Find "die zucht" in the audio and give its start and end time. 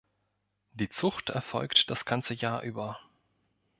0.71-1.29